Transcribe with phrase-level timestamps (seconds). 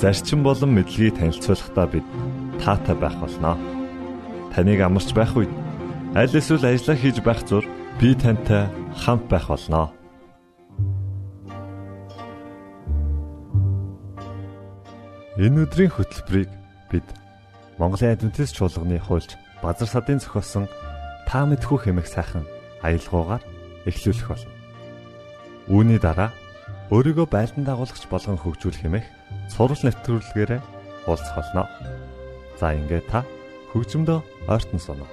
[0.00, 2.06] зарчим болон мэдлэгийг танилцуулахдаа бид
[2.62, 3.56] таатай байх болноо.
[4.52, 5.52] Таныг амарч байх үед
[6.14, 7.64] аль эсвэл ажиллаа хийж байх зур
[8.00, 8.68] би тантай
[9.02, 9.92] хамт байх болноо.
[15.38, 16.50] Энэ өдрийн хөтөлбөрийг
[16.90, 17.06] бид
[17.78, 20.68] Монголын адвентист чуулганы хуульч Базар садын зохиосон
[21.26, 22.46] та мэдхүү хэмэх сайхан
[22.86, 23.42] аялгаугаар
[23.88, 24.52] эхлүүлэх болно.
[25.72, 26.30] Үүний дараа
[26.94, 29.06] өөрийгөө байлдан дагуулагч болгон хөгжүүлэх хэмээх
[29.50, 30.60] сурал нэвтрүүлгээрээ
[31.08, 31.68] уулзах болно.
[32.60, 33.24] За ингээд та
[33.72, 35.06] хөгжмөдөө ойртон соно.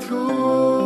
[0.00, 0.79] 途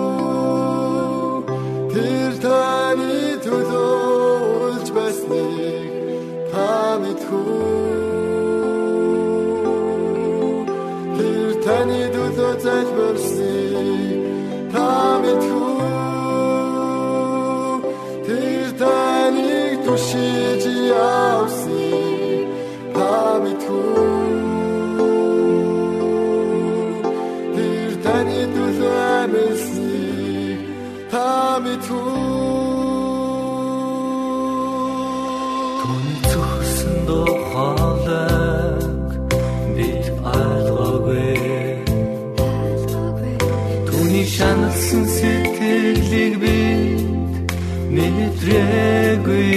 [48.55, 49.51] ирээгүй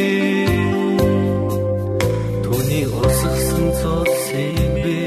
[2.44, 4.98] Төний усгсан цолсыг би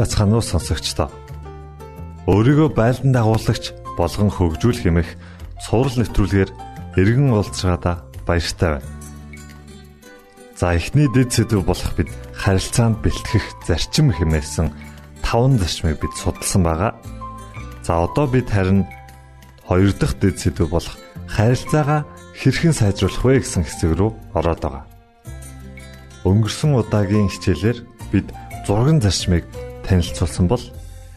[0.00, 1.08] байцгаана уу сонсогчдоо.
[2.24, 5.08] Өөрийгөө байлдан дагуулагч болгон хөгжүүл хэмэх
[5.60, 6.50] цуврал нэвтрүүлгээр
[6.96, 8.88] эргэн уулзгаадаа баяртай байна.
[10.56, 14.68] За эхний дэд сэдв болох бид харилцаанд бэлтгэх зарчим хэмээсэн
[15.24, 16.92] таван зарчмыг бид судалсан байгаа.
[17.84, 18.84] За одоо бид харин
[19.64, 20.96] хоёр дахь дэд сэдв болох
[21.28, 22.04] харилцаагаа
[22.36, 24.84] хэрхэн сайжруулах вэ гэсэн хэсэг рүү ороод байгаа.
[26.28, 27.78] Өнгөрсөн удаагийн хичээлээр
[28.12, 28.28] бид
[28.68, 29.48] зурган зарчмыг
[29.90, 30.62] танилцуулсан бол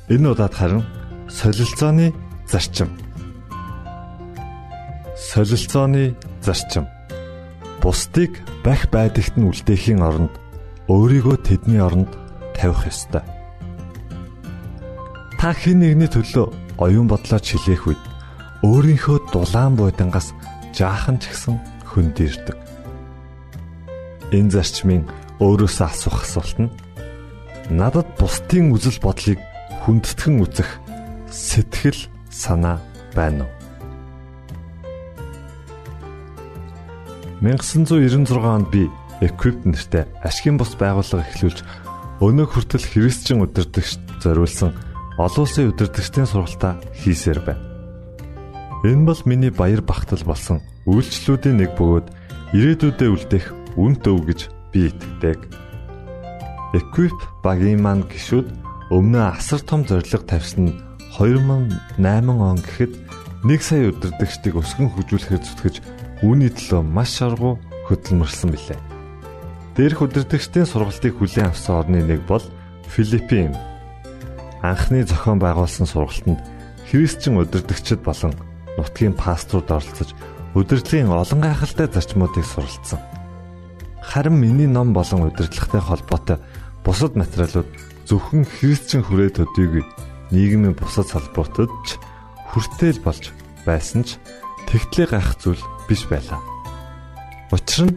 [0.10, 0.82] энэ удаад харин
[1.30, 2.10] солилцооны
[2.50, 2.90] зарчим.
[5.14, 6.90] Солилцооны зарчим.
[7.82, 10.34] Бусдыг бах байдагт нь үлдээхийн оронд
[10.90, 12.10] өөрийгөө тэдний оронд
[12.58, 13.22] тавих ёстой.
[15.38, 16.50] Та хэн нэгний төлөө
[16.82, 18.04] оюун бодлоо чилээх үед
[18.66, 20.34] өөрийнхөө дулаан будангаас
[20.74, 21.56] жаахан ч гэсэн
[21.94, 22.58] хөндөрдөг.
[24.34, 25.04] Энэ зарчмын
[25.44, 26.74] өөрөөсөө асуух асуулт нь
[27.70, 29.40] надад бусдын үзэл бодлыг
[29.86, 30.70] хүндэтгэн үзэх
[31.32, 32.82] сэтгэл санаа
[33.16, 33.54] байна уу?
[37.44, 38.88] 1996 онд би
[39.24, 41.60] Equip нэртэй ашигын бус байгууллага эхлүүлж
[42.24, 44.72] өнөө хүртэл христчин удирдагч зориулсан
[45.20, 47.64] олон улсын удирдагчдын сургалтаа хийсээр байна.
[48.84, 52.08] Энэ бол миний баяр багтал болсон үйлчлүүдийн нэг бөгөөд
[52.52, 53.46] ирээдүйдээ үлдэх
[53.80, 54.40] үн төв гэж
[54.72, 55.63] би итгэдэг.
[56.74, 57.14] Equip
[57.46, 58.48] багийн маань гişүүд
[58.90, 60.74] өмнө асар том зорилго тавьсан
[61.14, 62.94] 2008 он гэхэд
[63.46, 65.76] 1 сая удирдагчдыг өсгөн хөгжүүлэхээр зүтгэж
[66.26, 68.80] үүний төлөө маш шаргуу хөдөлмөрлсөн билээ.
[69.78, 72.42] Дээрх удирдагчдын сургалтыг хүлээн авсан орны нэг бол
[72.90, 73.54] Филиппин.
[74.66, 76.42] Анхны зохион байгуулсан сургалтанд
[76.90, 78.34] христчин удирдагчид болон
[78.82, 80.10] нутгийн пасторууд оролцож
[80.58, 82.98] удирдлагын олон гайхалтай зарчмуудыг суралцсан.
[84.02, 86.38] Харин миний ном болон удирдлагатай холбоотой
[86.84, 87.70] бусад материалууд
[88.08, 89.84] зөвхөн христчин хүрээ төдийгүй
[90.36, 91.96] нийгмийн бусад салбартад ч
[92.52, 93.32] хүртэл болж
[93.66, 94.20] байсан ч
[94.68, 96.40] тэгтлээ гайх зүйл биш байлаа.
[97.52, 97.96] Учир нь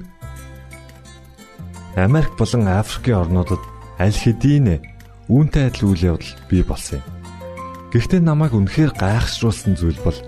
[1.97, 3.63] Америк болон Африкийн орнуудад
[3.99, 4.79] аль хэдийн
[5.33, 7.07] үүнтэй адил үйл явдал бий болсон юм.
[7.91, 10.19] Гэхдээ намайг үнэхээр гайхшруулсан зүйл бол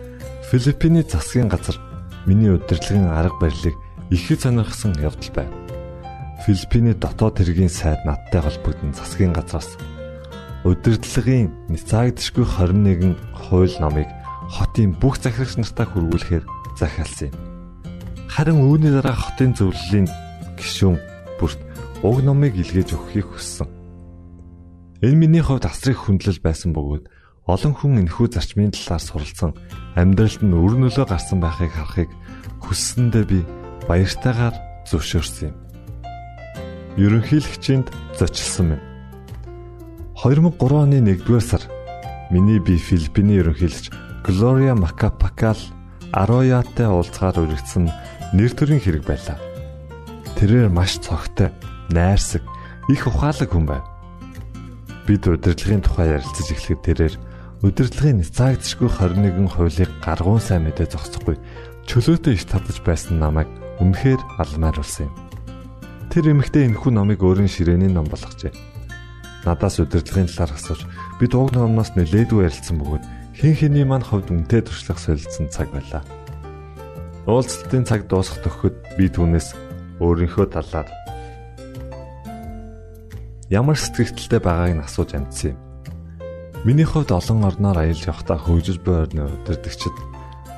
[0.51, 1.77] Филиппиний засгийн газар
[2.25, 3.77] миний удирдлагын арга барилыг
[4.11, 5.68] ихэд сонирхсан явдал байв.
[6.45, 9.75] Филиппиний дотоод хэргийн сайд надтай холбогдсон засгийн газраас
[10.63, 14.09] удирдлагын нцаагдшгүй 21 хууль номыг
[14.47, 16.45] хотын бүх захирагч нартаа хүргүүлэхээр
[16.79, 17.37] захиалсан юм.
[18.31, 20.07] Харин үүний дараа хотын зөвлөлийн
[20.55, 20.97] гишүүн
[21.43, 21.61] бүрт
[22.07, 23.69] уг номыг илгээж өгөхийг хүссэн.
[25.03, 27.05] Энэ миний хувьд асрыг хүндлэл байсан бөгөөд
[27.51, 29.53] олон хүн энэхүү зарчмын талаар суралцсан
[29.99, 32.11] амьдралд нь өр нөлөө гарсан байхыг харахыг
[32.63, 33.41] хүссэндээ би
[33.89, 34.55] баяртайгаар
[34.91, 35.68] зөвшөөрсөн юм
[36.99, 37.89] ерөнхийлөгчинд
[38.19, 38.83] зочилсон юм.
[40.19, 41.63] 2003 оны 1-р сар
[42.31, 43.95] миний би Филиппиний ерөнхийлөгч
[44.27, 45.59] Глория Макапакал
[46.13, 47.87] Арояатай уулзгаар үргэлжсэн
[48.35, 49.39] нэр төрийн хэрэг байлаа.
[50.37, 51.55] Тэрээр маш цогтой,
[51.95, 52.43] найрсаг,
[52.91, 53.85] их ухаалаг хүн байв.
[55.07, 57.15] Бид удирдлагын тухай ярилцаж эхлэхэд тэрээр
[57.63, 61.37] удирдлагын цаагцшгүй 21 хуулийг гаргуун сайн мэдээ зогсохгүй
[61.87, 65.28] чөлөөтэй иш татаж байсан намайг үнэхээр алмааруулсан юм.
[66.09, 68.53] Тэр эмэгтэй энэхүү номыг өөрийн ширээний ном болгожээ.
[69.45, 70.89] Надаас удирдлагын талаар асууж
[71.21, 73.05] бид уг номноос нэлээдгүй ярилцсан бөгөөд
[73.37, 76.01] хэн хэний маань хувьд үнтэй туршлах солилцсон цаг байлаа.
[77.29, 79.53] Уулзалтын цаг дуусах төгсөд би түүнээс
[80.01, 80.89] өөрийнхөө талаар
[83.53, 85.61] ямар сэтгэлдэлтэй байгааг нь асууж амжсан юм.
[86.65, 89.97] Миний хувьд олон орноор аялж явахдаа хөгжиж буй орны удирдагчид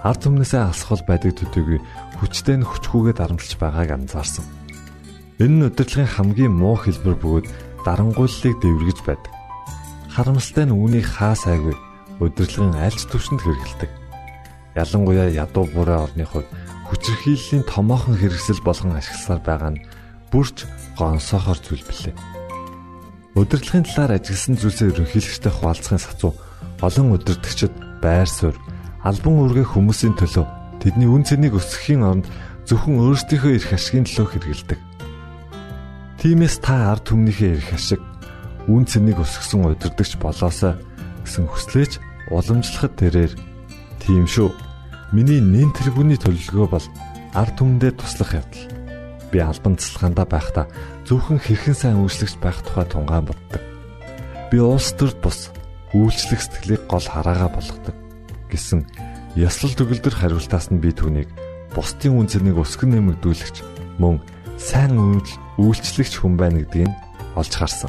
[0.07, 1.83] ард түмнээсээ алсгал байдаг төдийгүй
[2.23, 4.60] хүчтэй нь хүчгүйгээ дарамтлж байгааг анзаарсан.
[5.41, 7.47] Энэ нь удирдлагын хамгийн муу хэлбэр бөгөөд
[7.89, 9.33] дарангуйллыг дэвэргэж байдаг.
[10.13, 11.73] Харамсалтай нь үүнийг хаа сайгүй
[12.21, 13.91] удирдлагын альч төвшөнд хэрэгэлдэг.
[14.77, 16.45] Ялангуяа ядуу бүрээ орны хувьд
[16.93, 19.85] хүчирхийллийн томоохон хэрэгсэл болгон ашигласаар байгаа нь
[20.29, 20.69] бүрч
[21.01, 22.15] гонсоохор зүйл билээ.
[23.33, 26.37] Удирдлагын талаар ажигласан зүйлсээ ерөнхийлөгчтэй хуваалцахын сацуу
[26.85, 27.73] олон удирдагчид
[28.05, 28.61] байр суурь
[29.09, 30.45] албан үүргээ хүмүүсийн төлөө
[30.85, 32.29] тэдний үн цэнийг өсгөхийн оронд
[32.69, 34.90] зөвхөн өөрсдийнхөө эрх ашигын төлөө хэрэгэлдэг.
[36.21, 38.05] Тиймээс та ард түмнийхээ эрх ашиг
[38.69, 40.77] үн цэнийг өсгсөн удирдахч болоосаа
[41.25, 41.97] гэсэн хүслээч
[42.29, 43.33] уламжлахад тэрээр
[44.05, 44.53] тийм шүү.
[45.17, 46.87] Миний нэн тэргүүний төлөвлөгөө бол
[47.33, 48.69] ард түмэндээ туслах явдал.
[49.33, 50.67] Би албан цэцлэгаандаа байхдаа
[51.09, 53.65] зөвхөн хэрхэн сайн үйлчлэгч байх тухай тунгаан боддог.
[54.53, 55.49] Би улс төрд бус
[55.97, 57.97] үйлчлэх сэтгэлийг гол хараагаа болгодог
[58.53, 58.85] гэсэн
[59.41, 61.33] ёслол төгөлдөр хариултаас нь би түүнийг
[61.73, 63.57] бусдын үн цэнийг өсгөн нэмэгдүүлэгч
[63.97, 64.21] мөн
[64.61, 64.93] сайн
[65.57, 66.93] үйлчлэгч хүн байна гэдгийг
[67.33, 67.89] олж харсан.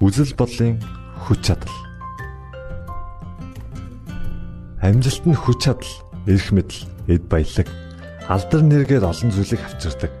[0.00, 0.80] Үзэл бодлын
[1.28, 1.76] хүч чадал.
[4.80, 5.92] Амжилт нь хүч чадал,
[6.24, 7.68] эрх мэдэл, эд баялаг,
[8.24, 10.12] алдар нэргээр олон зүйлийг авчирдаг.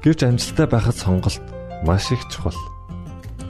[0.00, 1.44] Гэвч амжилттай байхад сонголт
[1.84, 2.56] маш их чухал.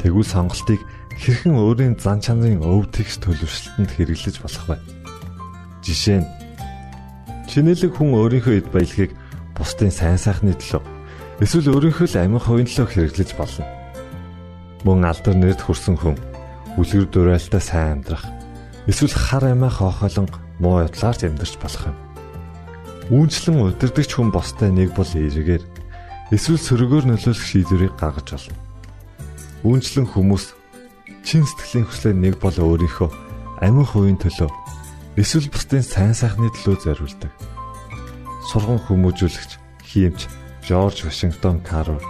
[0.02, 0.82] Тэгвэл сонголтыг
[1.14, 4.76] хэрхэн өөрийн зан чанарын өв тэгш төлөвшлөлтөнд хэрэглэж болох вэ?
[5.86, 6.28] Жишээ нь
[7.46, 9.14] чинэлэг хүн өөрийнхөө эд баялагийг
[9.56, 10.82] бусдын сайн сайхны төлөө
[11.42, 13.66] эсвэл өөрийнхөө л амин хувийн төлөө хэрэглэж болно.
[14.84, 16.16] Мөн алдар нэрд хүрсэн хүн
[16.78, 18.24] үлгэр дуурайлтаа сайн амьдрах
[18.88, 20.28] эсвэл хар амиа хоохолон
[20.58, 21.96] муу явдлаар амьдарч болох юм.
[23.12, 25.62] Үүнчлэн удирдахч хүн бостой нэг бол эргээр
[26.32, 28.56] эсвэл сөргөөр нөлөөлөх шийдвэрийг гаргаж болно.
[29.68, 30.44] Үүнчлэн хүмүүс
[31.22, 33.10] чин сэтгэлийн хүслээр нэг бол өөрийнхөө
[33.62, 34.50] амин хувийн төлөө
[35.20, 37.30] эсвэл бусдын сайн сайхны төлөө зориулдаг.
[38.48, 39.52] Сурган хүмүүжүүлэгч
[39.86, 40.26] хиймч
[40.66, 42.02] Жорж Вашингтон Карл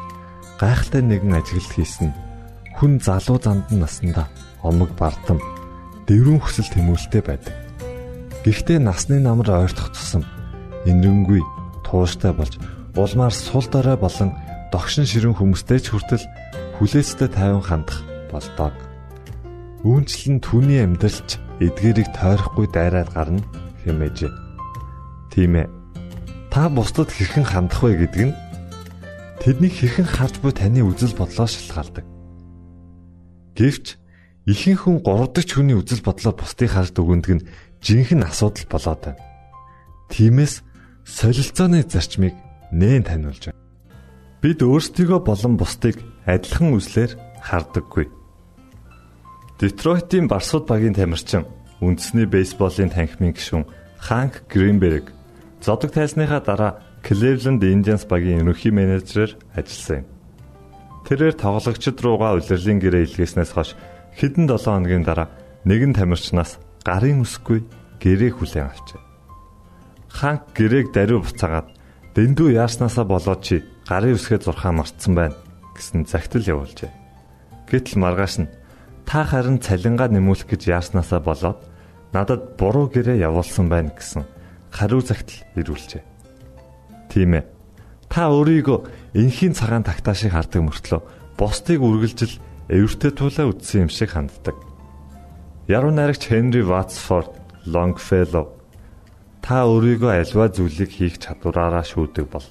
[0.60, 2.10] гайхалтай нэгэн ажиглалт хийсэн
[2.76, 4.28] хүн залуу зандан наснда
[4.62, 5.38] омог бардам
[6.06, 7.54] дэврэн хүсэл тэмүүлэлтэй байдаг.
[8.44, 10.24] Гэхдээ насны намар ойртох тусам
[10.84, 11.42] энэрэнгүй
[11.86, 12.58] тууштай болж
[12.96, 14.34] улмаар сул дорой болон
[14.72, 16.24] догшин ширүүн хүмүүстэй ч хүртэл
[16.78, 18.74] хүлээцтэй тайван хандах болдог.
[19.84, 23.42] Үүнчлэн түүний амьдралч эдгэрийг тойрохгүй дайраад гарна
[23.84, 24.32] хэмээжээ.
[25.30, 25.81] Тийм ээ.
[26.52, 28.36] Та бусдад хэрхэн хандах вэ гэдэг нь
[29.40, 32.04] тэднийг хэрхэн харж буй таны үзэл бодлоо шалтгаалдаг.
[33.56, 33.96] Гэвч
[34.44, 37.46] ихэнх хүн 3 дахь хүний үзэл бодлоо бусдыг харж дүгнэдэг нь
[37.80, 39.24] жинхэнэ асуудал болоод байна.
[40.12, 40.60] Тиймээс
[41.08, 42.36] солилцооны зарчмыг
[42.68, 43.60] нээн таниулж байна.
[44.44, 48.12] Бид өөрсдийгөө болон бусдыг адилхан үзлээр хардаггүй.
[49.56, 51.48] Детройтын Барсууд багийн тамирчин
[51.80, 53.64] үндэсний бейсболын танхимын гишүүн
[53.96, 55.21] Ханк Гринберг
[55.62, 56.72] зодог тайлсныхаа дараа
[57.06, 60.06] Cleveland Indians багийн ерөнхий менежерээр ажилласан юм.
[61.06, 63.78] Тэрээр тоглогчид руугаа улирлын гэрээ илгээснээс хойш
[64.18, 65.30] хэдэн 7 хоногийн дараа
[65.64, 67.62] нэгэн тамирчнаас гарын үсгүй
[68.02, 69.00] гэрээ хүлээн авчээ.
[70.10, 71.68] Ханк гэрээг даруй буцаагаад
[72.18, 75.38] дэндүү яарснаасаа болоод чи гарын үсгээ зурхаа мартсан байна
[75.78, 76.90] гэсэн загтал явуулжээ.
[77.70, 78.50] Гэтэл маргааш нь
[79.06, 81.60] Та харин цалингаа нэмүүлэх гэж яаснасаа болоод
[82.14, 84.24] надад буруу гэрээ явуулсан байна гэсэн
[84.72, 86.02] хариу загтал ирүүлжээ.
[87.12, 87.44] Тийм ээ.
[88.08, 91.00] Та өөрийгөө энхийн цагаан тагтаашийг хардаг мөртлөө
[91.36, 92.40] бусдыг үргэлжил
[92.72, 94.56] эвэртэй тулаа үтсэн юм шиг ханддаг.
[95.68, 97.32] Яруу найрагч Хенри Ватсфорд
[97.68, 98.48] Лонгфеллоу
[99.44, 102.46] та өөрийгөө альва зүйлийг хийх чадвараараа шүүдэг бол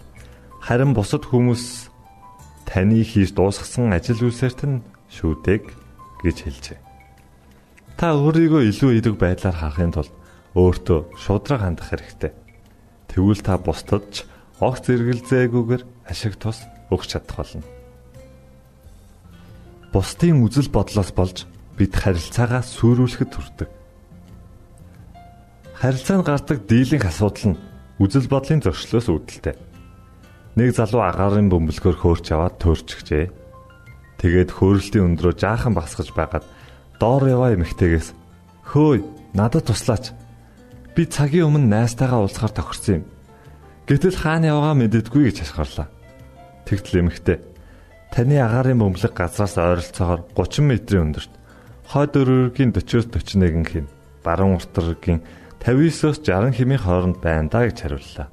[0.62, 1.90] харин бусад хүмүүс
[2.70, 5.64] таны хийж дуусгасан ажил үйлсээрт нь шүүдэг
[6.24, 6.80] гэж хэлжээ.
[7.98, 10.14] Та өөрийгөө илүү эерэг байдлаар харахын тулд
[10.56, 12.32] өөртөө шудраг хандах хэрэгтэй.
[13.08, 14.28] Тэгвэл та бусдад ч
[14.60, 17.64] огт зэрэгэлзээгүйгээр ашиг тус өгч чадах болно.
[19.92, 23.70] Бусдын үзэл бодлоос болж бид харилцаагаа сүрүүлэхэд хүрдэг.
[25.82, 27.62] Харилцаанд гардаг дийлэнх асуудал нь
[28.00, 29.56] үзэл бодлын зөрчлөөс үүдэлтэй.
[30.56, 33.32] Нэг залуу агаарын бөмбөлгөөр хөөрч аваад төөрчихжээ.
[34.20, 36.46] Тэгээд хөөрөлтийн өндрөө жаахан басгаж байгаад
[37.02, 38.14] доор яваа эмэгтэйгээс
[38.70, 39.02] хөөй
[39.34, 40.14] надад туслаач.
[40.92, 43.06] Би цагийн өмнө найстайгаа уулзахаар тохирсон юм.
[43.88, 45.88] Гэтэл хаана яваагаа мэддэггүй гэж хашгирлаа.
[46.68, 47.38] Тэгтэл эмэгтэй
[48.12, 51.32] таны агаарын бөмбөлөг газраас ойролцоогоор 30 м-ийн өндөрт
[51.88, 53.88] хойд өрөөргийн 40-оос 41 хэм,
[54.24, 55.24] баруун уртаргийн
[55.64, 58.28] 59-оос 60 хэмийн хооронд байна да гэж хариуллаа.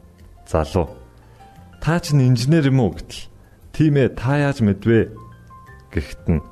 [0.47, 0.87] Залуу.
[1.79, 3.31] Та ч инженер юм уу гэтэл.
[3.71, 5.15] Тийм ээ, та яаж мэдвэ?
[5.95, 6.43] Гэхдээ нь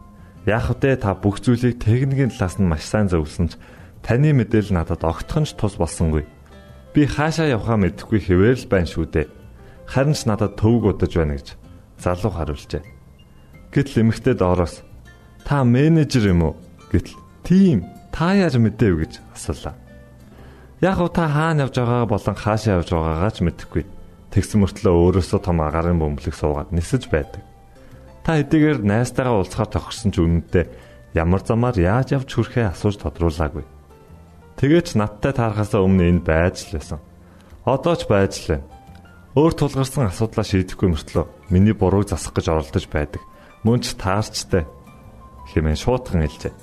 [0.46, 3.58] яах вэ та бүх зүйлийг техникийн талаас нь маш сайн зөвлөсөн ч
[4.06, 6.22] таны мэдээлэл надад огтхон ч тус болсонгүй.
[6.94, 9.26] Би хаашаа явхаа мэдэхгүй хэвээр л байна шүү дээ.
[9.90, 11.58] Харин ч надад төвөг удаж байна гэж
[11.98, 12.86] залуу хариулжээ.
[13.74, 14.86] Гэтэл эмэгтэй доороос
[15.42, 16.54] та менежер юм уу?
[16.94, 17.82] Гэтэл тийм
[18.14, 19.74] та яаж мэдээв гэж асуулаа.
[20.78, 23.84] Яг уу та хаана явж байгаагаа болон хаашаа явж байгаагаа ч мэдэхгүй.
[24.30, 27.42] Тэгсэн мөртлөө өөрөөсөө том агарын бөмбөлөг суугаад нисэж байдаг.
[28.22, 30.64] Та хэдийгээр найстайгаа уулзахаар тохирсон ч үнэндээ
[31.18, 33.75] ямар замаар яаж явж хүрэхээ асууж тодруулаагүй.
[34.56, 37.00] Тэгээч надтай таарахаас өмнө энэ байж л байсан.
[37.64, 38.66] Одоо ч байж л байна.
[39.36, 43.20] Өөр тулгарсан асуудлаа шийдэхгүй мөртлөө миний бурууг засах гэж оролдож байдаг.
[43.64, 44.64] Мөн ч таарчтай
[45.52, 46.54] хэмээн шуутхан хэлжээ.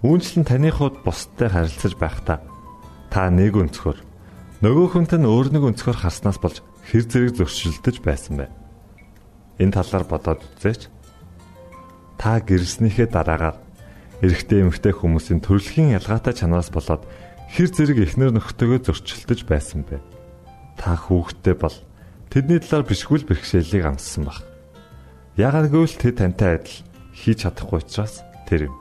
[0.00, 2.38] Үүнчлэн таны хувьд бусдтай харилцаж байхдаа
[3.12, 4.00] та нэг өнцгөр
[4.64, 8.48] нөгөө хүнтэй нь өөр нэг өнцгөр харснаас болж хэр зэрэг зөрчилдөж байсан бэ?
[9.58, 10.90] энэ талаар бодоод үзээч.
[12.18, 13.56] Та гэрснийхээ дараагаар
[14.22, 17.02] эрэгтэй эмэгтэй хүмүүсийн төрөлхийн ялгаатай чанараас болоод
[17.50, 19.98] хэр зэрэг эхнэр нөхдөөгөө зөрчилдөж байсан бэ?
[20.78, 21.74] Та хүүхдтэй бол
[22.30, 24.42] тэдний талаар бишгүүл бэрхшээлийг амссан баг.
[25.38, 26.78] Яагааргүй л тэд тантай адил
[27.14, 28.76] хийж чадахгүй учраас тэр юм.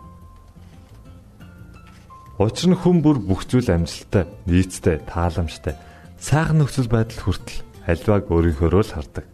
[2.41, 5.77] Учир нь хүн бүр бүх зүйл амжилттай, нийцтэй, тааламжтай,
[6.17, 9.25] сайхан нөхцөл байдал хүртэл альвааг өөрийнхөөрөө л хардаг.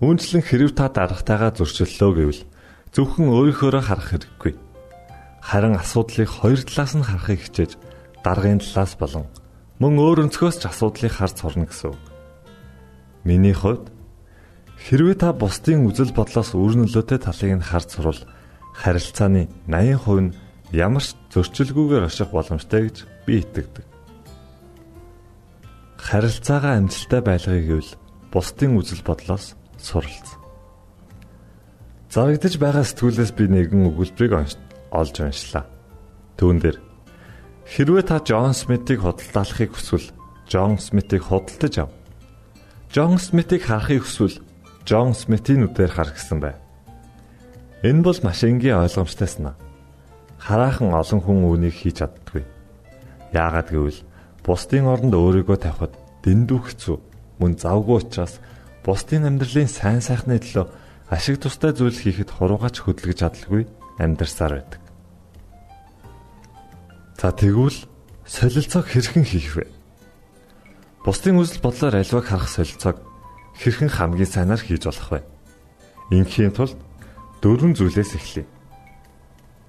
[0.00, 2.42] Үүнчлэн хэрв та дарагтайгаа зөрчиллөө гэвэл
[2.92, 4.52] зөвхөн өөрийнхөөрөө харах хэрэггүй.
[5.40, 7.72] Харин асуудлыг хоёр талаас нь харахыг хичээж
[8.20, 9.26] даргын талаас болон
[9.80, 12.02] мөн өөр өнцгөөс ч асуудлыг харж сурна гэсэн үг.
[13.24, 13.88] Миний хувьд
[14.76, 18.20] хэрвээ та бусдын үзэл бодлоос үр нөлөөтэй талыг нь харж сурвал
[18.76, 20.36] харилцааны 80% нь
[20.76, 23.86] ямар ч зөрчилгүйгээр очих боломжтой гэж би итгэдэг.
[25.96, 27.92] Харилцаагаа амжилттай байлгахыг гэвэл
[28.28, 30.41] бусдын үзэл бодлоос суралц.
[32.12, 34.36] Зарагдаж байгаа сэтгүүлээс би нэгэн өгүүлбэрийг
[34.92, 35.64] олж уншлаа.
[36.36, 36.76] Түүн дээр
[37.64, 40.12] хэрвээ та Джон Смитийг худалдаалахыг хүсвэл
[40.44, 41.90] Джон Смитийг худалдаж ав.
[42.92, 44.44] Джон Смитийг харахыг хүсвэл
[44.84, 46.52] Джон Смитийн нүдээр хар гэсэн бай.
[47.80, 49.56] Энэ бол маш энгийн ойлгомжтой санаа.
[50.36, 52.44] Хараахан олон хүн үүнийг хийж чаддгүй.
[53.32, 54.04] Яагаад гэвэл
[54.44, 55.96] бусдын оронд өөрийгөө тавихад
[56.28, 56.96] дэндүү хэцүү
[57.40, 58.36] мөн завгүй учраас
[58.84, 60.81] бусдын амьдралын сайн сайхны төлөө
[61.12, 63.68] ашиг тустай зүйл хийхэд хуруугаач хөдөлгөж чадалгүй
[64.00, 64.80] амьдарсаар байдаг.
[67.20, 67.76] За тэгвэл
[68.24, 69.68] солилцоог хэрхэн хийх вэ?
[71.04, 72.96] Бусдын үзэл бодлоор альваг харах солилцоог
[73.60, 75.20] хэрхэн хамгийн сайнаар хийж болох вэ?
[76.16, 76.80] Инхийн тулд
[77.44, 78.46] дөрвөн зүйлээс эхлэе.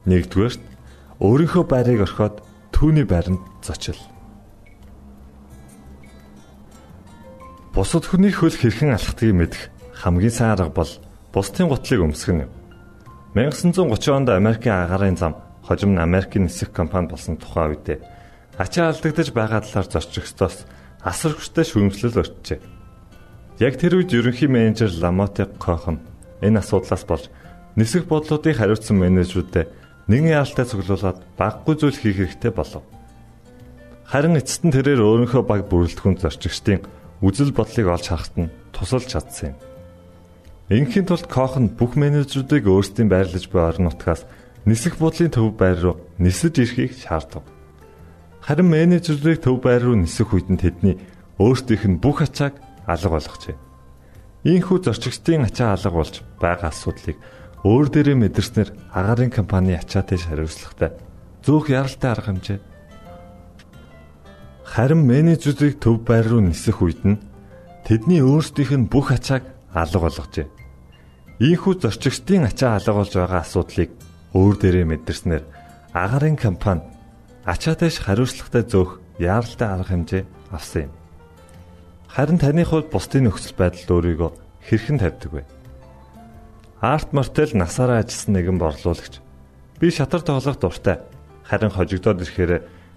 [0.07, 0.63] Нэгдүгээрт
[1.19, 2.39] өөрийнхөө байрыг орхиод
[2.71, 3.99] түүний байранд зочил.
[7.75, 10.91] Бусад хүний хөл хэрхэн алхтгийг мэдэх хамгийн сайн арга бол
[11.33, 12.51] бусдын гутлыг өмсгөн юм.
[13.35, 15.33] 1930 онд Америкийн агаарын зам
[15.65, 18.13] хожим нь Америкийн нисэх компани болсон тухай үедээ
[18.57, 20.65] ачаа алдагдаж байгаа талаар зорчигчдоос
[21.01, 22.59] асар хүчтэй шүүмжлэл өртжээ.
[23.65, 26.05] Яг тэр үед ерөнхий менежер Ламоте Кохон
[26.41, 27.33] энэ асуудлаас болж
[27.75, 29.67] нисэх бодлуудыг хариуцсан менежерүүдэд
[30.05, 32.85] нэгэн яалтаа цуглуулад баггүй зүйл хийх хэрэгтэй болов.
[34.05, 36.85] Харин эцэст нь тэрээр өөрийнхөө баг бүрэлдэхүүн зорчигчдын
[37.25, 39.72] үзэл бодлыг олж харахад нь тусалж чадсан юм.
[40.73, 44.25] Инхийн тулд Кох нь бүх менежерүүдийг өөрсдийн байрлаж буй орон нутгаас
[44.65, 47.45] нисэх буудлын төв байр руу нисэж ирэхийг шаардав.
[48.41, 50.97] Харин менежерүүдийг төв байр руу нисэх үед нь тэдний
[51.37, 52.57] өөрсдийнх нь бүх ачааг
[52.89, 53.53] алга болгожээ.
[54.49, 57.21] Ийхүү зорчигчдын ачаа алга болж байгаа асуудлыг
[57.61, 60.97] өөр дээрээ мэдэрснээр агаарын компани ачаатай хариуцлагатай
[61.45, 62.59] зөөх яралтай арга хэмжээ
[64.73, 67.21] Харин менежерийг төв байр руу нисэх үед нь
[67.85, 70.62] тэдний өөрсдийнх нь бүх ачааг алга болгожээ.
[71.41, 73.89] Ийхүү зорчигчдын ачаа алга болж байгаа асуудлыг
[74.37, 75.43] өөр дээрээ мэдэрснээр
[75.93, 76.85] агарын компани
[77.45, 80.93] ачаатай хариуцлагатай зөөх яаралтай арга хэмжээ авсан юм.
[82.09, 84.31] Харин таны хувьд бусдын нөхцөл байдалд өөрийгөө
[84.69, 85.43] хэрхэн тавьдаг вэ?
[86.81, 89.17] Арт Мартел насаараа ажилласан нэгэн борлуулагч.
[89.81, 91.01] Би шатар тоглох дуртай.
[91.49, 92.51] Харин хожигдоод ирэхээр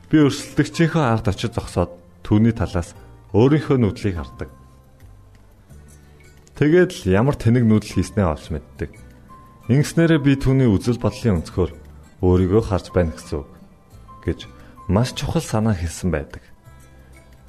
[0.07, 1.91] Би өрсөлдөгчийнхөө ард очиж зогсоод
[2.23, 2.95] түүний талаас
[3.35, 4.47] өөрийнхөө нүдлийг хардаг.
[6.57, 8.91] Тэгээд л ямар тэнэг нүүдэл хийснээ олж мэддэг.
[9.69, 11.71] Ингэснээрээ би түүний үзэл бодлын өнцгөр
[12.25, 13.51] өөрийгөө харж байна гэсэн үг
[14.25, 14.49] гэж
[14.89, 16.41] маш чухал санаа хэлсэн байдаг.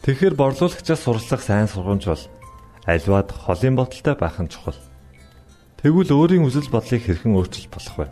[0.04, 2.24] Тэгэхээр борлуулагчаас сурлах сайн сургамж бол
[2.84, 4.76] альваад холын боталтай байх нь чухал.
[5.80, 8.08] Тэгвэл өөрийн үзэл бодлыг хэрхэн өөрчилж болох вэ?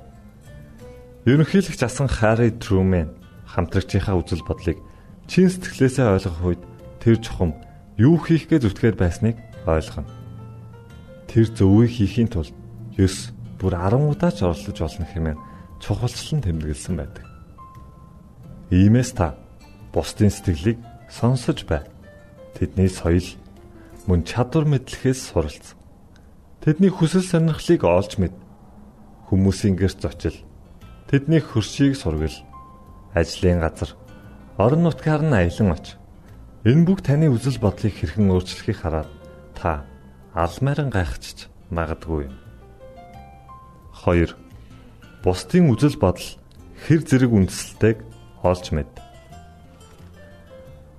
[1.28, 3.12] Ерөнхийлөгч асан Харри Трумэн
[3.52, 4.80] хамтрагчийнхаа үзэл бодлыг
[5.28, 6.62] чин сэтгэлээсээ ойлгох үед
[7.04, 7.52] тэр чухам
[8.00, 10.25] юу хийх гэж зүтгээр байсныг ойлгоно.
[11.30, 12.54] Тэр зөвийг хийхийн тулд
[12.98, 15.40] 9 бүр 10 удаач оролцож болно хэмээн
[15.80, 17.26] чухалчлан тэмдэглэсэн байдаг.
[18.72, 19.36] Иймээс та
[19.94, 21.84] бусдын сэтгэлийг сонсож бай.
[22.58, 23.28] Тэдний соёл
[24.08, 25.76] мөн чадвар мэдлэхээс суралц.
[26.64, 28.34] Тэдний хүсэл сонирхлыг олж мэд.
[29.30, 30.38] Хүмүүсийн гэрч зочил.
[31.10, 32.34] Тэдний хөршийг сургал
[33.14, 33.96] ажлын газар,
[34.58, 35.96] орон нутгаар нь аялан оч.
[36.66, 39.10] Энэ бүх таны үзэл бодлыг хэрхэн өөрчлөхийг хараад
[39.56, 39.86] та
[40.36, 42.36] алмайран гайхчих магадгүй юм.
[44.04, 44.36] 2.
[45.24, 46.28] Бусдын үзэл бодол
[46.84, 48.04] хэр зэрэг үндэслэлтэйг
[48.44, 48.92] олж мэд.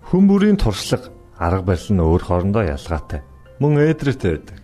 [0.09, 3.21] Хүн бүрийн туршлага, арга барил нь өөр хоорондоо ялгаатай.
[3.61, 4.59] Мөн ээдрээтэй байдаг.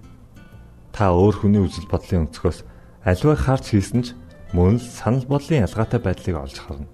[0.96, 2.64] Та өөр хүний үзэл бодлын өнцгөөс
[3.04, 4.16] аливаа харж хийсэн ч
[4.56, 6.88] мөн л санал бодлын ялгаатай байдлыг олж харна.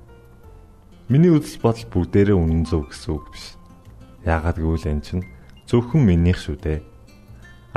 [1.07, 3.55] Миний үзэл бодол бүгдээрээ үнэн зөв гэсэн үг биш.
[4.27, 5.23] Яагаад гэвэл эн чинь
[5.71, 6.98] зөвхөн минийх шүү дээ.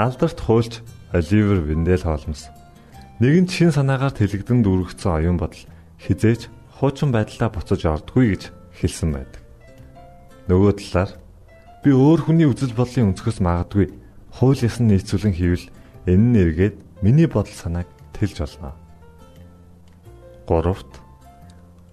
[0.01, 0.81] Алдарт хуульч
[1.13, 2.49] Оливер Виндел Холмс
[3.21, 5.61] нэгэн шин санаагаар тэлэгдэн дүүргсэн оюун бодол
[6.01, 6.49] хизээч
[6.81, 8.43] хуучин байдлаа буцаж ордгүй гэж
[8.81, 9.41] хэлсэн байдаг.
[10.49, 11.11] Нөгөө талаар
[11.85, 13.93] би өөр хүний үзэл бодлын өнцгөөс магадгүй
[14.41, 15.69] хууль ёсны нийцүүлэн хийвэл
[16.09, 17.85] энэ нь эргээд миний бодол санааг
[18.17, 18.73] хэлж болно.
[20.49, 20.97] 3-т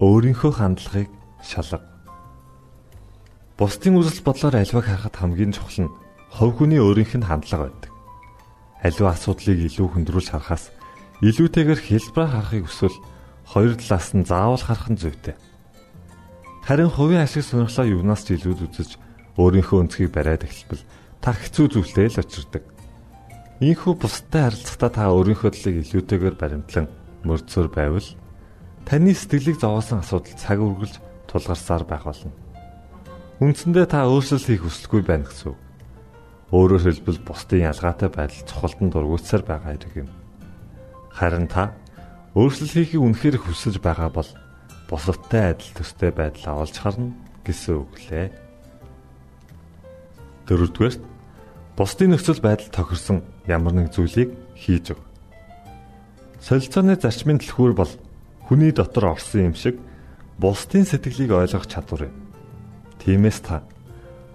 [0.01, 1.13] өөрийнхөө хандлагыг
[1.45, 1.85] шалга.
[3.53, 5.93] Бусдын үзэл бодлоор альваг харахад хамгийн чухал нь
[6.33, 7.88] хувь хүний өөрийнх нь хандлага байдаг.
[8.79, 10.71] Аливаа асуудлыг илүү хөндрүүлж харахаас
[11.19, 12.97] илүүтэйгээр хэлбэр харахыг хүсвэл
[13.43, 15.35] хоёр талаас нь заавал харах нь зүйтэй.
[16.63, 18.95] Харин хувийн ашиг сонирхлоо юунаас ч илүүд үзэж
[19.35, 20.83] өөрийнхөө өнцгийг бариад эхэлбэл
[21.19, 22.63] та хэцүү зүйлтэй л очирдаг.
[23.59, 26.87] Ийхүү бусдад харилцахдаа та өөрийнхөө талыг илүүтэйгээр баримтлан
[27.27, 28.07] мөрдсөөр байвал
[28.87, 30.95] таны сэтгэлийг зовоосон асуудал цаг үргэлж
[31.27, 32.31] тулгарсаар байх болно.
[33.43, 35.59] Үндсэндээ та өөрчлөлт хийх хүсэлгүй байна гэсэн үг.
[36.49, 40.09] Өөрөөр хэлбэл бусдын ялгаатай байдал цохолтон дургуутсаар байгаа хэрэг юм.
[41.13, 41.77] Харин та
[42.33, 44.29] өөрчлөлт хийхийг үнэхээр хүсэж байгаа бол
[44.89, 47.13] бусадтай адил төстэй байдлаа олж харна
[47.45, 48.27] гэсэн үг лээ.
[50.49, 50.95] Дөрөвдүгээр
[51.77, 55.01] бусдын нөхцөл байдал тохирсон ямар нэг зүйлийг хийж өг.
[56.41, 57.93] Солилцооны зарчмын түлхүүр бол
[58.49, 59.77] хүний дотор орсон юм шиг
[60.41, 62.15] бусдын сэтгэлийг ойлгох чадвар юм.
[62.97, 63.61] Тиймээс та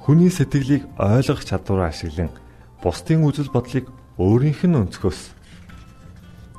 [0.05, 2.29] хүний сэтгэлийг ойлгох чадвараа ашиглан
[2.85, 3.89] бусдын үзэл бодлыг
[4.21, 5.21] өөрийнх нь өнцгөөс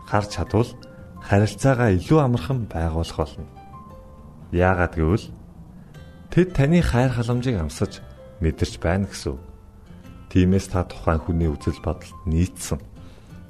[0.10, 0.72] харж чадвал
[1.22, 3.46] харилцаагаа илүү амархан байгуулах болно.
[4.50, 5.30] Яагаад гэвэл
[6.34, 8.02] тэд таны хайр халамжийг амсаж
[8.42, 9.42] мэдэрч байна гэсэн үг.
[10.34, 12.82] Тиймээс та тухайн хүний үзэл бодолд нийцсэн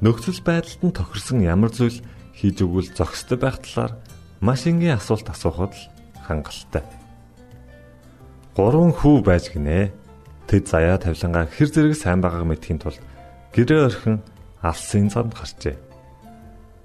[0.04, 2.04] нөхцөл байдалд нь тохирсон ямар зүйл
[2.36, 3.96] хийж өгвөл зохистой байх талаар
[4.44, 5.84] маш энгийн асуулт асуухад л
[6.28, 6.84] хангалттай.
[8.56, 9.92] Гурван хүү байж гинэ.
[10.48, 13.04] Тэд заяа тавилангаа хэр зэрэг сайн байгааг мэдхийн тулд
[13.52, 14.24] гэрээ орхин
[14.64, 15.76] алсын занд гарчээ.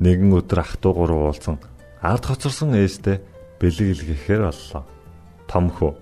[0.03, 1.63] Нэгэн өдөр ах トゥ гурав уулзсан
[2.03, 3.21] ард хоцорсон ээжтэй
[3.61, 4.83] бэлэг илгээхээр боллоо.
[5.47, 5.93] Том хүү.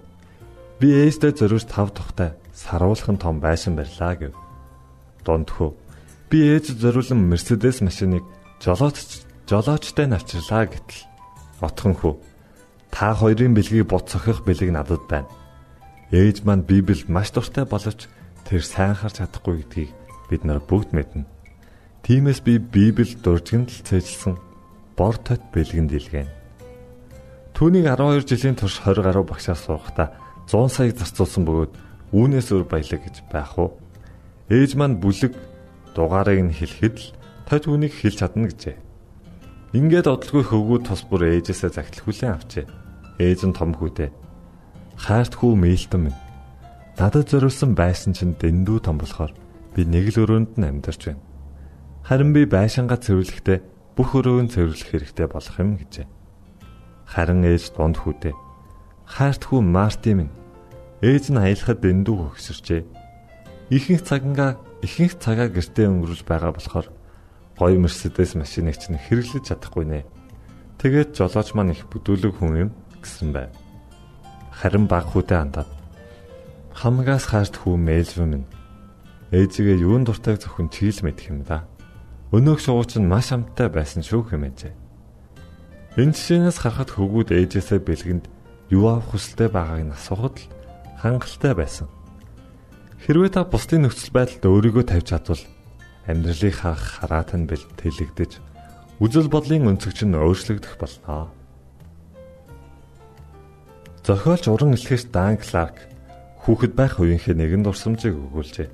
[0.78, 4.32] Би ээжтэй зөрүүж тав тухтай саруулхан том байшин барьлаа гэв.
[5.26, 5.74] Дунд хүү.
[6.30, 8.22] Би ээж зориулсан Мерседес машиныг
[8.62, 11.04] жолооч жолоочтой навчрлаа гэтэл.
[11.60, 12.14] Отхон хүү.
[12.94, 15.28] Та хоёрын бэлгийг бут цохих бэлэг надад байна.
[16.08, 18.08] Ээж маань Библиэд маш дуртай боловч
[18.48, 19.92] тэр сайн харж чадахгүй гэдгийг
[20.32, 21.28] бид нар бүгд мэднэ.
[22.00, 24.40] Тиймээс би Библиэд дуржинд л цээжилсэн
[24.96, 26.32] бор тот бэлгэнд илгээнэ.
[27.52, 30.16] Түүнийг 12 жилийн турш 20 гаруй багшаар суугахдаа
[30.48, 31.72] 100 сая зарцуулсан бөгөөд
[32.16, 33.76] үүнээс өөр баялаг гэж байх уу?
[34.48, 35.36] Ээж маань бүлэг
[35.92, 37.12] дугаарыг нь хэлэхэд л
[37.44, 38.80] той түүнийг хэлж чадна гэжээ.
[39.76, 42.64] Ингээд одолгүй хөвгүүд тус бүр ээжээсээ загтал хүлээн авчээ.
[43.20, 44.27] Ээж нь том хүүдээ.
[44.98, 46.18] Хаарт хүү мээлтэн минь.
[46.98, 49.30] Надад зориулсан байсан чинь дэндүү том болохоор
[49.70, 51.22] би нэг л өрөөнд нь амьдарч байна.
[52.02, 53.58] Харин би байшингаа цэвэрлэхдээ
[53.94, 56.06] бүх өрөөг нь цэвэрлэх хэрэгтэй болох юм гэжээ.
[57.06, 58.34] Харин ээж дунд хүүдээ.
[59.06, 60.34] Хаарт хүү Марти минь.
[60.98, 62.82] Ээж нь аялахад дэндүү хөгсөрчээ.
[63.70, 66.90] Ихэнх цагангаа ихэнх цагаа гэртээ өнгөрүүлж байгаа болохоор
[67.54, 70.02] гоё Мерседес машиныг чинь хэрэглэж чадахгүй нэ.
[70.82, 73.54] Тэгээд жолооч маань их бүдүүлэг хүн юм гэсэн байв.
[74.58, 75.70] Харин баг хүүдээ хандаад
[76.74, 78.46] хамгаас хаарт хүү мэлв минь.
[79.30, 81.62] Ээжигээ юун дуртайг зөвхөн чийл мэдэх юм да.
[82.34, 84.74] Өнөөх шууч нь маш амттай байсан шүү хэмээжээ.
[86.02, 88.24] Энэ жишээнээс харахад хөвгүүд ээжээсээ бэлгэнд
[88.74, 90.50] юу авах хүсэлтэй байгааг нь асуухад л
[91.02, 91.86] хангалттай байсан.
[93.06, 95.42] Хэрвээ та бусдын нөхцөл байдалд өөрийгөө тавьж чадвал
[96.10, 98.32] амьдралыг хаах хараат нь бэлтгэлэгдэж
[98.98, 101.30] үзэл бодлын өнцөг чинь өөрчлөгдөх болно.
[104.08, 105.84] Зохиолч уран элхэгч Дан Кларк
[106.40, 108.72] хүүхэд байх үеийнхээ нэгэн дурсамжийг өгүүлжээ.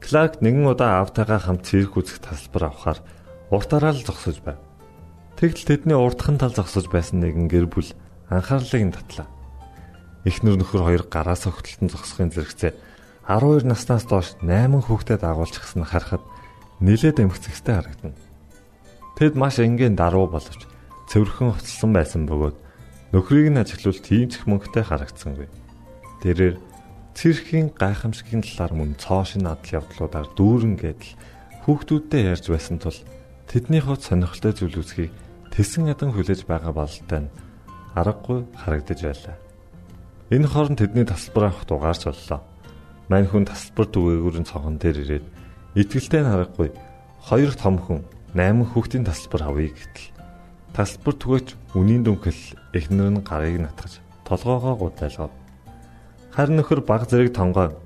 [0.00, 3.04] Кларк нэгэн удаа аавтайгаа хамт цирк үзэх тасалбар авахаар
[3.52, 4.56] уртаараа л зогсож байв.
[5.36, 7.92] Тэгтэл тэдний урдхан тал зогсож байсан нэгэн гэр бүл
[8.32, 9.28] анхаарлыг нь татлаа.
[10.24, 12.72] Эхнэр нөхөр хоёр гараас огтлон зогсохын зэрэгцээ
[13.28, 16.24] 12 наснаас доош 8 хүүхдэд агуулчихсан харахад
[16.80, 18.16] нилээд эмхцэгтэй харагдана.
[19.20, 20.64] Тэд маш энгийн даруу боловч
[21.12, 22.63] цэвэрхэн хоцлсон байсан бөгөөд
[23.14, 25.46] нөхрийг нь ажиглуул тийм ч мөнгөтэй харагдсангүй.
[26.18, 26.58] Тэрээр
[27.14, 31.14] цэрхийн гайхамшигын талаар мөн цоо шин адал явдлуудаар дүүрэн гэдэл
[31.62, 32.98] хүүхдүүдтэй ярьж байсан тул
[33.46, 35.14] тэдний хувьд сонирхолтой зүйл үзхийг
[35.54, 37.34] тэсэн ядан хүлээж байгаа бололтой нь
[37.94, 39.36] аргагүй харагдаж байлаа.
[40.34, 42.42] Энэ хооронд тэдний тасалбар авах дугаарч боллоо.
[43.06, 45.26] Мань хүн тасалбар түгээгүүрэн цонхон дээр ирээд
[45.78, 46.68] итгэлтэй нь харахгүй
[47.30, 48.02] хоёр том хүн
[48.34, 50.13] 8 хүүхдийн тасалбар авъя гэтэл
[50.74, 52.42] тасалбар түгээч үнийн дүнхэл
[52.74, 55.32] эхнэр нь гарыг натгаж толгоогоо гудайлгав
[56.34, 57.78] Харин нөхөр баг зэрэг тонгоо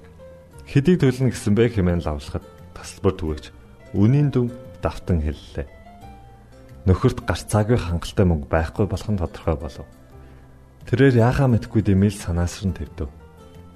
[0.65, 2.41] хэдийг төлнө гэсэн бэ хэмээн лавлахад
[2.73, 3.53] тасалбар түгэж
[3.93, 4.49] үнийн дүн
[4.81, 5.69] давтан хэллээ.
[6.89, 9.85] Нөхөрт гарц цагийн хангалттай мөнгө байхгүй болох нь тодорхой болов.
[10.89, 13.13] Тэрээр яахаа мэдгүй дэмэл санаасран твдэв.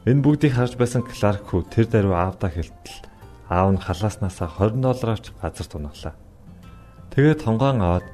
[0.08, 2.96] Энэ бүгдийг харж байсан Кларк хүү тэр даруй аавдаа хэлтэл
[3.52, 6.16] аав нь халааснасаа 20 доллар авч газар тунаглаа.
[7.12, 8.08] Тэгээд тонгоон аваад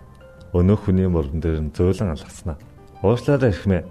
[0.56, 2.56] өнөөх хүний мөрөн дээр нь зөөлөн алгаснаа.
[3.04, 3.82] Уушлаараа ирхмээ.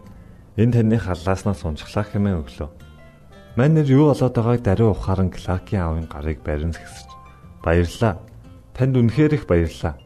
[0.57, 2.69] Энэ таны халлааснаас унжглаа хэмээн өглөө.
[3.57, 7.09] Мань нэр юу болоод байгааг даруй ухаан Клакийн аавын гарыг барин згсэж.
[7.61, 8.17] Баярлаа.
[8.73, 9.97] Танд үнэхээр их баярлаа.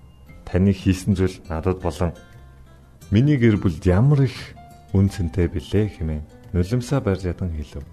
[0.44, 2.12] Таны хийсэн зүйл надад болон
[3.12, 4.56] миний гэр бүлд ямар их
[4.92, 7.84] үн цэнтэй билээ хэмээн нулимсаа барьж ядан хэлв.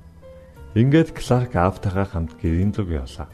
[0.75, 3.31] Ингээд Кларк аавтайгаа хамт гэрийн зүг явлаа.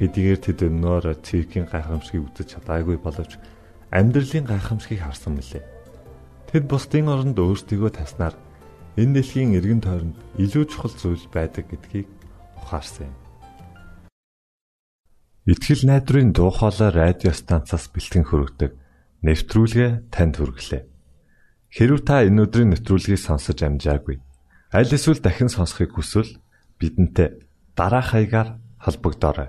[0.00, 3.40] Хэдийгээр тэд өнөөр циркийн гайхамшигыг үзэж чадаагүй боловч
[3.94, 5.64] амьдралын гайхамшигыг харсан мөлий.
[6.48, 8.34] Тэд бусдын оронд өөрсдийгөө таснаар
[8.96, 12.08] энэ дэлхийн эргэн тойронд илүү чухал зүйл байдаг гэдгийг
[12.58, 13.16] ухаарсан юм.
[15.48, 18.72] Итгэл найдрын дуу хоолой радио станцаас бэлтгэн хөрөгдөг
[19.24, 20.82] нэвтрүүлгээ танд хүргэлээ.
[21.72, 24.20] Хэрв та энэ өдрийн нэвтрүүлгийг сонсож амжаагүй
[24.72, 26.36] аль эсвэл дахин сонсохыг хүсвэл
[26.76, 27.40] бидэнтэй
[27.72, 29.48] дараах хаягаар холбогдорой.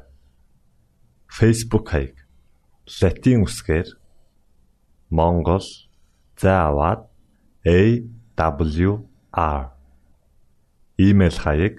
[1.27, 2.15] Facebook хаяг:
[2.87, 3.87] Латин үсгээр
[5.09, 5.65] Монгол
[6.37, 7.09] заавад
[7.65, 9.63] AWR
[10.97, 11.75] Имэйл хаяг: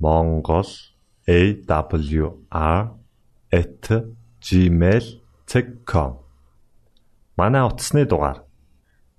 [0.00, 2.90] mongol.awr
[4.40, 6.12] @gmail.com
[7.36, 8.44] Манай утасны дугаар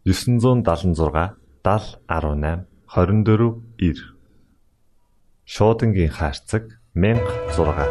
[0.06, 3.96] 976 7018 24 9
[5.46, 7.88] Шуудангийн хаяцаг 16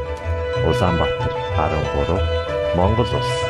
[0.66, 3.49] Улаанбаатар 13 Монгол улс